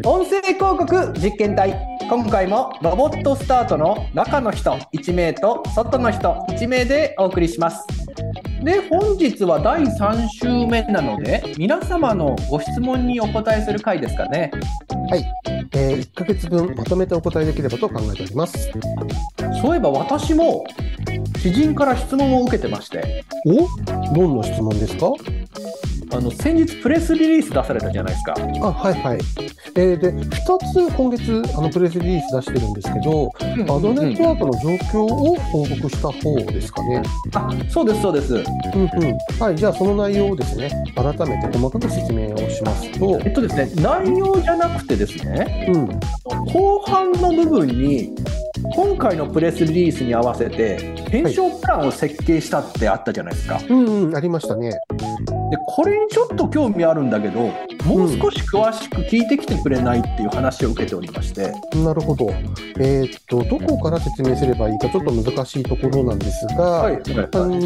[0.00, 1.78] 音声広告実験隊。
[2.08, 7.86] 今回もロボットスタートの中の人1名と外の人1名でお送りします。
[8.62, 14.50] で本日は第3週目なので皆様のご質問にお答えする回ですかね。
[15.10, 15.24] はい、
[15.72, 18.70] えー、1ヶ月分まとめてお答えできればと考えております。
[19.60, 20.64] そういえば私も
[21.40, 23.24] 知人から質問を受けてまして。
[23.46, 24.14] お？
[24.14, 25.12] どんな質問ですか？
[26.14, 29.18] あの先日プレスリリース出されたじゃないですかあ、はいはい。
[29.74, 37.02] えー、で、2つ今月あのプレスリリース出してるんですけど、アドネットワークの状況を報告した方ですかね。
[37.34, 39.42] あそうですそうですうんうん。
[39.42, 45.86] はい、じゃあその内容をですね、改めて細かく説明をしますと、えっとですね内容じゃなくてですねうん、
[46.52, 48.14] 後半の部分に
[48.74, 54.78] 今回のプレスリリースに合わせて検証プランを設計したってあったじゃないですか、うんうん、ありましたね。
[55.52, 57.40] でこれにちょっと興味あるんだけど
[57.84, 62.30] もう少し詳しく聞いてきてくれないっていう話を受けておりまして、なるほど。
[62.78, 67.02] えーっと、どこから説明すればいいかちょっと難しいところなんですが、はいうん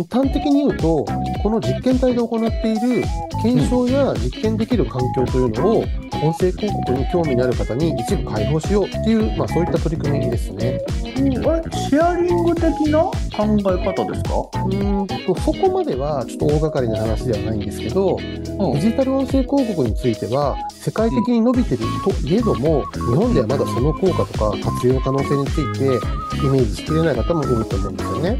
[0.04, 1.04] 端的に言うと、
[1.42, 3.04] この実験体で行っている
[3.42, 5.84] 検証や実験できる環境というのを、
[6.22, 10.80] 音声広告に興味のある方に一部開放しようっていう、まあ、そういった取り組みですね。
[11.18, 28.38] うんあれシェアリング的な考え方ですか、うーんとそこまではちょっと大掛かりな話ではないんですけど、うんデジタル音声広告については、世界的に伸びてるといえども、日本ではまだその効果とか活用可能性についてイメージしきれない方も多いと思うんですよね。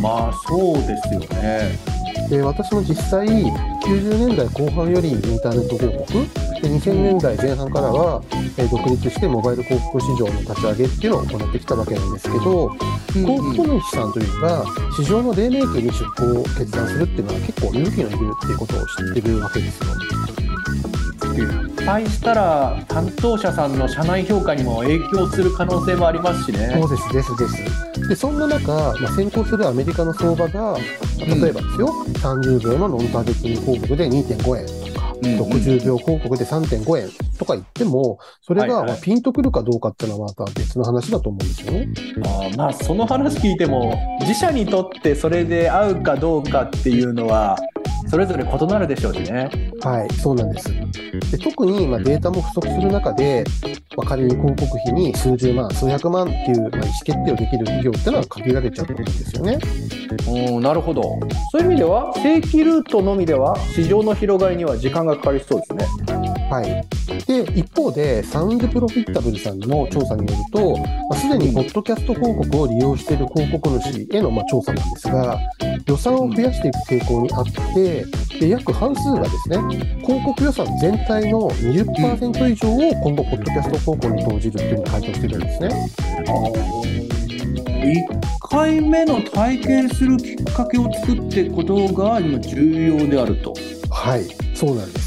[0.00, 1.78] まあそうですよね
[2.28, 8.22] で私も実際90年代後半よりインターネット広告で2000年代前半からは、
[8.58, 12.70] えー独立してモバイル広告市場の立ち上げっていうのを行ってきたわけなんですけど、
[13.12, 14.64] 広告主さんというのが
[14.96, 19.86] 市場の黎明期に出向を決断するっていうのは結構勇気のいるっていうことを知ってるわけですよ。
[21.36, 26.78] 失敗したら担当者さんの社内評価にも影響する可能性もありますしね。
[26.80, 28.08] そうですですです。
[28.08, 30.76] でそんな中、まあ、先行するアメリカの相場が、まあ
[31.18, 41.88] 例えばですよ、30秒のノンターゲットに広告で2.5円60秒広告で3.5円とか言っても、それがまあピンとくるかどうかっていうのはまた別の話だと思うんですよね。
[42.24, 47.56] あーまあその話聞いても自社にとってそれで合うかどうかっていうのは
[48.06, 49.50] それぞれ異なるでしょうしね。
[49.80, 50.72] はい、そうなんです。
[51.30, 53.44] で特にまあデータも不足する中で、
[53.96, 59.58] まあ、仮に広告費に数十万、数百万っていうまあ意思決定をできる企業っていうのは限られちゃうと思うんですよね。
[60.28, 61.02] うんなるほど
[61.50, 66.35] そういう意味では正規ルートのみでは市場の広がりには時間がかかりそうですね。
[66.50, 66.86] はい。
[67.26, 75.38] で、一方で、サウンドプロフィッタブルさんの調査によると、まあ、すでにポッドキャスト広告を利用している広告主へのまあ調査なんですが、
[75.86, 78.04] 予算を増やしていく傾向にあって、
[78.38, 79.58] で約半数がですね、
[80.02, 85.68] 広告予算全体の20%以上を今後、ポッドキャスト広告に投じるっていうふうに回答してるんですね。
[87.86, 93.54] 1回目の体験するきっかけを作っていくことが今重要であると。
[93.90, 94.24] はい、
[94.54, 95.05] そうなんです。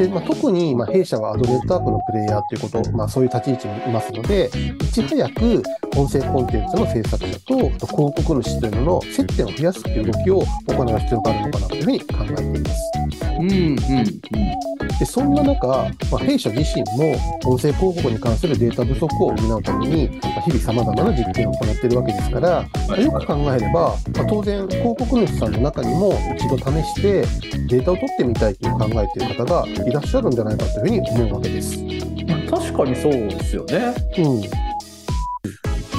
[0.00, 4.50] でまあ、特に、ま、弊社はアドネットアップのプレイヤーということ、まあ、そういう立ち位置にいますので、
[4.82, 5.62] いち早く
[5.94, 12.92] 音声コンテンツの制作者とと広告主というのの接点を増やすという動きを行う必要があるのかなというふうに考えています。
[13.40, 17.16] うんうんでそんな中、まあ、弊社自身も
[17.46, 27.22] 音声広告に関するデータ不足を補うために、まあ日々さまざまな実験を行っているわけですから、まあよく考えれば、まあ当然広告主さんの中にも一度試して
[27.68, 31.78] データを取ってみたいという考えている方がいらっしゃるんじゃないかというふうに思うわけです。
[31.78, 33.94] まあ確かにそうですよね。
[34.18, 34.42] うん、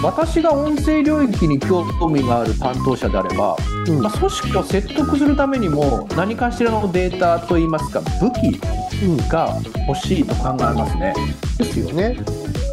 [0.03, 3.55] 私が音声領域に興味がある担当者であれば、
[3.87, 8.80] うんまあ、組織を説得するためにも何かしらのデータといいますか武器うん、
[9.29, 11.13] が欲しいと考えますね。
[11.57, 12.17] ですよね。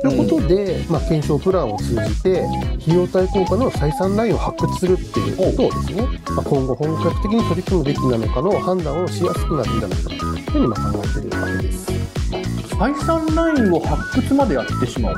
[0.02, 2.44] ということで、まあ、検証プランを通じて
[2.80, 11.92] 費用対効果の採算ラインを発掘するっていうことをですね、まあ、今後本格的に取り組むべきなのかの判断をしやすくなるんじゃないかなというふうにまあ考えているわけです。
[12.78, 15.14] 採算ラインを発掘までやってしまう。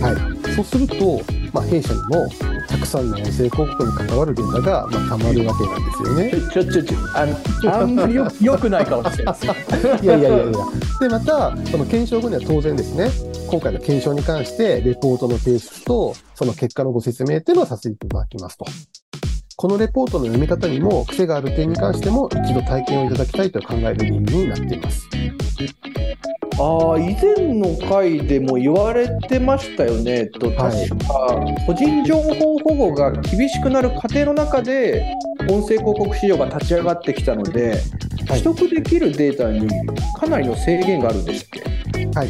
[0.00, 1.20] はい、そうすると、
[1.52, 2.28] まあ、弊社にも
[2.66, 6.30] たくさんの音声広告に関わるデータが、まあ、たまるわけなんですよね。
[6.52, 9.46] ちょちょちょあのあんまりよ よくない顔してます。
[9.46, 9.56] いや
[10.00, 10.52] いやいやいや。
[11.00, 13.10] で、また、その検証後には当然ですね、
[13.48, 18.64] 今回の検証に関して、レポートの提出と、その結果のご説明っていうのをさせていただきますと。
[19.58, 25.08] このレポートの読み方にも癖がある点に関しても一度体験をいただきたいと考える理由になっています。
[26.58, 30.88] ああ以前の回でも言われてましたよね、えっと、はい。
[30.88, 35.14] 確か個人情報保護が厳しくなる過程の中で
[35.50, 37.82] 音声広告市場が立ち上がってきたので、
[38.26, 38.42] はい。
[38.42, 39.68] 取得できるデータに
[40.18, 41.62] かなりの制限があるんでしたっ
[41.92, 42.06] け？
[42.18, 42.28] はい、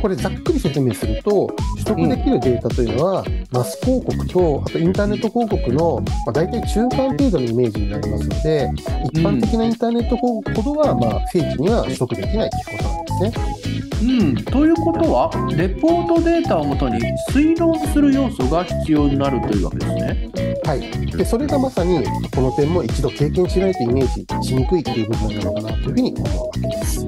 [0.00, 8.70] これざっくり説明すると取得できるデータというのは、マス広告とあとインターネット広告の、まあ、大体中間程度のイメージになりますので
[9.12, 13.68] 一般的なインターネット広告ほどは、まあ、正規には取得できないということなんですね。
[14.00, 17.00] うん、ということは、レポートデータをもとに
[17.30, 20.30] 推論する要素が必要になるというわけですね。
[20.64, 22.04] はい、でそれがまさに
[22.34, 27.04] この点も一度経験しないとイメージしにくいという部分なのかなというふうに思うわけです。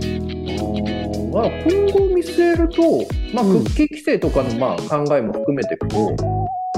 [1.32, 2.09] まあ、今後
[2.42, 2.82] えると、
[3.34, 3.64] まあ、うん。
[3.64, 5.96] クッキー規制とかのまあ考えも含めていくと、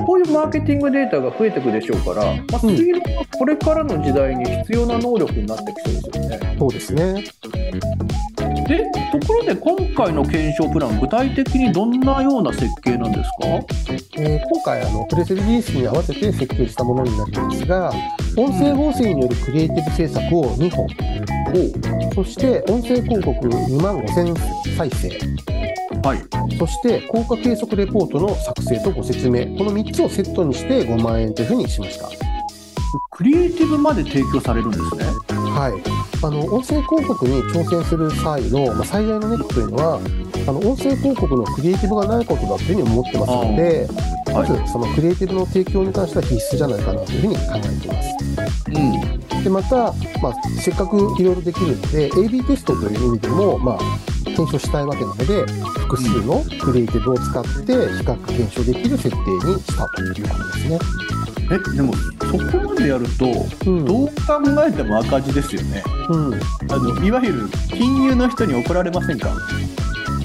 [0.06, 6.56] こういうマーケティングデータが増えていくでしょうから、まあ、うん推論はこれからの時代に必要な能力になってきそうですよね。
[6.58, 7.24] そうですね。
[8.68, 8.84] で、
[9.20, 13.48] ところで今回の検証プラン、具体的にどんなような設計なんですか？
[14.18, 17.92] えー今回あの、プレスリリースに合わせて設計したものになるんですが、
[18.36, 20.86] 音声合成によるクリエイティブ制作を2本、
[22.14, 24.34] そして音声広告2万5000
[24.76, 25.08] 再生、
[26.02, 26.56] はい。
[26.58, 32.08] そして効果計測レポートの作成とご説明、この3つをセットにして5万円というふうにしました。
[33.10, 35.04] クリエイティブまで提供されるんですね。
[35.52, 40.00] はい、あの音声広告に挑戦する際の、まあ、最大のネックというのは
[40.48, 43.88] あの音声広告のクリエイティブがないことだというふうに思ってますので、
[44.32, 48.08] まずそのクリエイティブの提供に関しては必須じゃないかなというふうに考えています。
[48.68, 49.44] うん。
[49.44, 49.76] でまた、
[50.20, 53.78] まあ、せっかくいろいろできるので AB テストという意味でも、まあ、
[54.34, 55.46] 検証したいわけなので
[55.80, 57.72] 複数のクリエイティブを使って比
[58.04, 60.78] 較検証できる設定にしたということですね。
[61.50, 62.08] え、でも、そ
[62.58, 63.26] こまでやると、
[63.70, 63.84] うん。
[63.84, 64.12] どう考
[64.66, 65.82] えても赤字ですよね。
[66.08, 66.34] うん。
[66.34, 66.38] あ
[66.78, 69.28] のいわゆる金融の人に怒られませんか？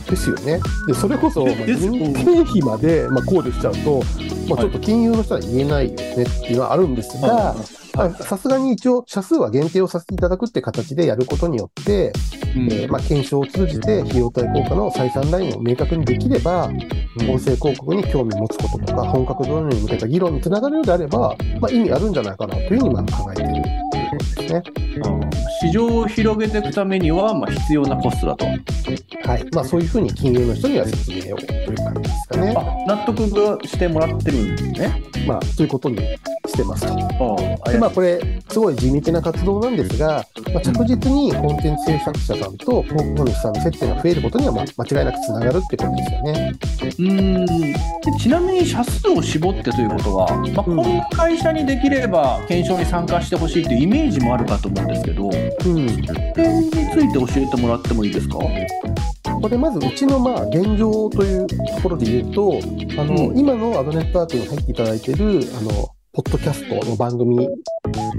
[0.10, 0.60] ですよね。
[0.88, 1.90] で、それこそ、まあです。
[1.90, 4.02] 人件費まで、まあ、考慮しちゃうと、
[4.48, 7.66] まあ、ちょっと金融の人は言えないよねっていうのはあるんですが、はまあ
[8.24, 12.14] さすがに一応、社数は限定をさせていただくって形でやることによって、
[12.56, 16.66] いうんえーまあ、検証を通じて費用対効果の採算ラインを明確にできれば、
[17.28, 24.64] 音声広告に興味を持つこととか、本格導入に向けた議論につながるようであれば、まあ、意味あるんじゃないかなというふうにまあ考えているということですね。
[25.62, 28.46] 市場を広げていくためには、まあ、必要なコストだと。
[28.46, 29.46] はい。
[29.52, 32.54] まあ、そういうふうに金融の人には説明をという感じですかね。
[32.56, 35.04] あ納得がしてもらってるんですね。
[35.28, 35.98] まあ、ということに
[36.48, 36.86] してます。
[37.18, 37.58] と。
[37.66, 46.54] あでまあ、これ、すごい地道な活動なんですが、まあ、着実にコンテンツ制作者さんと広告主さんの接点が増えることには、まあ、間違いなくつながるってことですよね。
[46.82, 47.46] うーん。
[47.46, 47.76] で
[48.20, 50.80] ちなみに社数を絞ってということは、まあ、こうん。
[50.80, 55.32] んな会社にできれば検証に参加してほしいというイメージもあるかと思うんですけど、うん。
[55.32, 58.38] 点について教えてもらってもいいですか？
[59.40, 62.60] これ、まず、うちの、まあ、現状というところで言うと、
[63.00, 63.38] あの、うん。
[63.38, 67.48] 今のアドネットワークに入っていただいている、あの、ポッドキャストの番組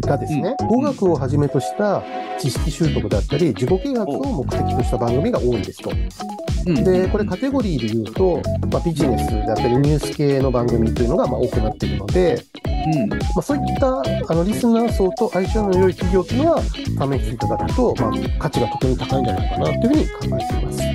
[0.03, 2.01] がですね、語学をはじめとした
[2.39, 5.91] 知識習得だったり、自己啓発を目的とした番組が多いですと。
[5.91, 8.41] うんで、これカテゴリーで言うと、
[8.71, 20.88] まあ、ビジネスだったりニュース系の番組というのがまあ多くなっているので、うんまあ、そういったあのリスナー層と相性の良い企業というのは試していただくと、まあ、価値がとても高いんじゃないかなというふうに考えています。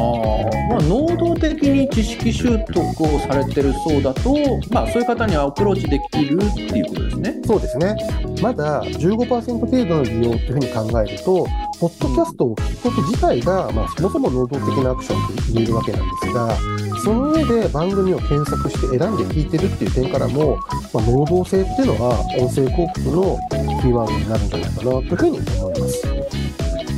[0.00, 4.34] あまあ、能動的に知識習得をされてるそうだと、
[4.70, 7.40] まあ、そういう方にはアプローチできるっていうことですね。
[7.44, 7.96] そうですね。
[8.40, 11.46] まだ15%程度の利用というふうに考えると、
[11.80, 16.56] ポッドキャストを聞くこと自体が、まあ、そもそも能動的なアクションと言えるわけなんですが、
[17.02, 20.58] その上で番組を検索して選んで聞いてるっていう点からも、
[20.92, 23.38] まあ、能動性っていうのは音声広告の
[23.80, 25.69] キーワードになるんじゃないかなというふうに思います。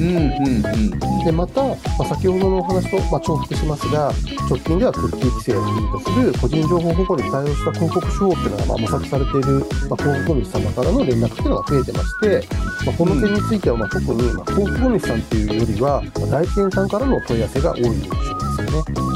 [0.02, 4.12] うんうんうんで、また、まあ、先ほどのお話と、まあ、重複しますが、
[4.49, 12.49] 直近ではクッキー規制を理由とする個人情報保護に対応した広告手法っていうのが、まあ、模索されている、まあ、広告主様からの連絡っていうのが増えてまして、
[12.87, 19.12] まあ、この点については、まあ、特に、まあ、広告主さんっていうよりは、まあ、代理店さんからの問い合わせが多い印象ですよね。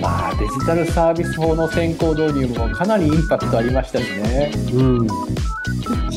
[0.00, 4.52] まあ、デジタルサービス法の先行導入もかなりインパクトありましたしね。
[4.72, 5.06] うん。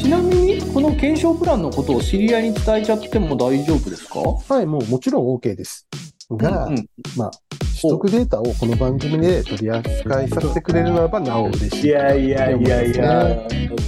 [0.02, 4.20] ちなみに、この検証プランのことを知り合いに伝えちゃっても大丈夫ですか？
[4.20, 5.88] はい、もうもちろん OK です。
[6.32, 7.32] が、うんうんまあ、
[7.80, 11.88] 取得データをこの番組で取り扱いさせてくれるならばなお嬉しい。
[11.88, 13.26] いやいやいやいや、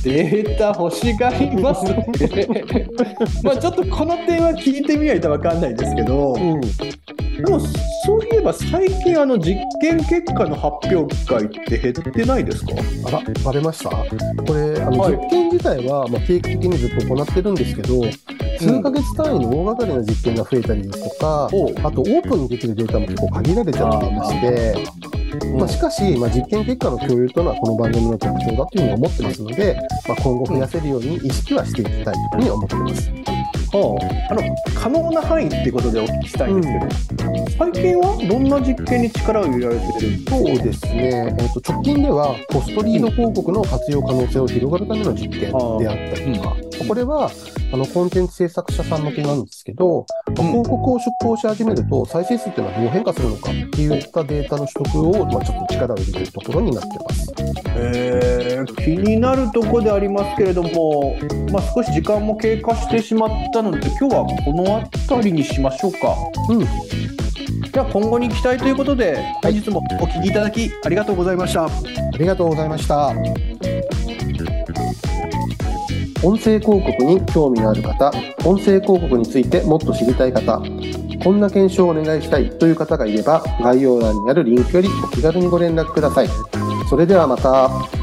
[0.04, 2.06] データ欲しがりますね。
[3.44, 6.62] まあちょっとこの点は聞いてみないと分かんないですけど、うん。
[7.36, 12.74] でもそういえば最近あの実験結果の発表会って減ってないですか？
[13.08, 13.90] あら、バレました？
[13.90, 14.06] こ
[14.54, 15.14] れ、あの、はい。
[15.14, 18.02] 実験自体は、まあ、定期的にずっと行ってるんですけど、
[18.60, 21.76] 数ヶ月単位の大掛かりな実験が増えたりですとか、おう。
[21.84, 24.88] あとオープンにできるデータも結構限られちゃっていまして、
[25.58, 33.12] まあ、しかし、まあ、実験結果の共有というのはこの番組の特徴だというふうに思ってますので、まあ、今後増やせるように意識はしていきたいというふうに思ってます。
[33.74, 33.98] は
[34.30, 34.42] あ、あの
[34.76, 40.12] 可能な範囲っていうことでお聞きしたいんですけど、最近はどんな実験に力を入れられてる？
[40.12, 46.56] んですかそうですね、えー、と直近ではポストリード広告の活用可能性を広がるための実験であったりとか、
[46.88, 47.32] これは
[47.72, 57.34] あのコンテンツ制作者さん向けなんですけど、まあ広告を出稿し始めると再生数っていうのはどう変化するのかっていったデータの取得を、まあ、ちょっと力を入れてるところになってます。
[57.76, 58.44] えー
[58.84, 61.16] 気になるところでありますけれども、
[61.52, 66.16] まあ、少し時間も経過してしまったので今日はこの辺りにしましょうか。
[66.50, 66.60] うん、
[67.72, 71.66] では今後に期待ということで本日もお聞きいただきありがとうございました。
[71.66, 71.70] あ
[72.18, 73.14] りがとうございました。
[76.24, 78.12] 音声広告に興味のある方、
[78.46, 80.62] 音声広告についてもっと知りたい方、
[81.24, 86.30] こんな検証をお願いしたいという方がいれば、概要欄にあるリンクよりお気軽にご連絡ください。
[86.90, 88.03] それではまた。